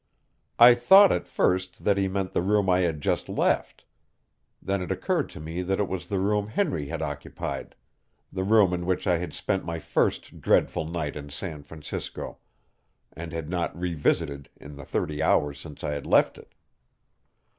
I 0.57 0.73
thought 0.73 1.11
at 1.11 1.27
first 1.27 1.83
that 1.83 1.95
he 1.95 2.07
meant 2.07 2.33
the 2.33 2.41
room 2.41 2.71
I 2.71 2.79
had 2.79 3.01
just 3.01 3.29
left. 3.29 3.85
Then 4.59 4.81
it 4.81 4.91
occurred 4.91 5.29
to 5.29 5.39
me 5.39 5.61
that 5.61 5.79
it 5.79 5.87
was 5.87 6.07
the 6.09 6.17
room 6.17 6.47
Henry 6.47 6.87
had 6.87 7.03
occupied 7.03 7.75
the 8.33 8.43
room 8.43 8.73
in 8.73 8.87
which 8.87 9.05
I 9.05 9.19
had 9.19 9.31
spent 9.31 9.63
my 9.63 9.77
first 9.77 10.41
dreadful 10.41 10.85
night 10.85 11.15
in 11.15 11.29
San 11.29 11.61
Francisco, 11.61 12.39
and 13.13 13.31
had 13.31 13.47
not 13.47 13.79
revisited 13.79 14.49
in 14.57 14.75
the 14.75 14.85
thirty 14.85 15.21
hours 15.21 15.59
since 15.59 15.83
I 15.83 15.91
had 15.91 16.07
left 16.07 16.39
it. 16.39 16.51